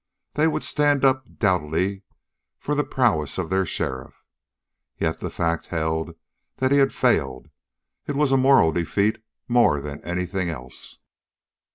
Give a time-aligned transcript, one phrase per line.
[0.33, 2.01] They would stand up doughtily
[2.57, 4.25] for the prowess of their sheriff.
[4.97, 6.15] Yet the fact held
[6.55, 7.51] that he had failed.
[8.07, 10.97] It was a moral defeat more than anything else.